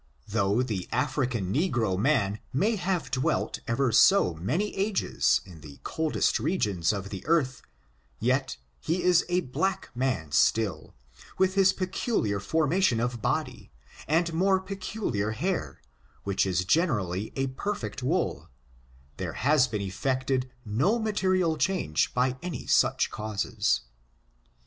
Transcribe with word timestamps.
Though 0.27 0.63
the 0.63 0.89
African 0.91 1.53
negro 1.53 1.95
man 1.95 2.39
may 2.51 2.75
have 2.75 3.11
dwelt 3.11 3.59
ever 3.67 3.91
so 3.91 4.33
many 4.33 4.75
ages 4.75 5.41
in 5.45 5.61
the 5.61 5.79
coldest 5.83 6.39
regions 6.39 6.91
of 6.91 7.11
the 7.11 7.23
earth, 7.27 7.61
yet 8.19 8.57
he 8.79 9.03
is 9.03 9.23
a 9.29 9.41
black 9.41 9.91
man 9.93 10.31
still, 10.31 10.95
with 11.37 11.53
his 11.53 11.71
peculiar 11.71 12.39
forma 12.39 12.81
tion 12.81 12.99
of 12.99 13.21
body, 13.21 13.69
and 14.07 14.25
m>ore 14.31 14.59
peculiar 14.65 15.33
hair, 15.33 15.83
which 16.23 16.47
is 16.47 16.65
gene 16.65 16.89
rally 16.89 17.31
a 17.35 17.45
perfect 17.45 18.01
wool, 18.01 18.49
there 19.17 19.33
has 19.33 19.67
been 19.67 19.81
effected 19.81 20.49
no 20.65 20.97
ma 20.97 21.11
terial 21.11 21.59
change 21.59 22.11
by 22.15 22.37
any 22.41 22.65
such 22.65 23.11
causes. 23.11 23.81